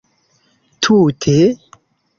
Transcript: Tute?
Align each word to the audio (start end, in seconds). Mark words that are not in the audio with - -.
Tute? 0.81 1.37